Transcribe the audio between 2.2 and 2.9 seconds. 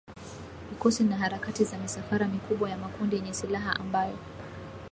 mikubwa ya